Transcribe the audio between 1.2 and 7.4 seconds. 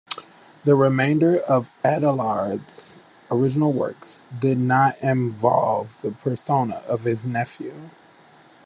of Adelard's original works did not involve the persona of his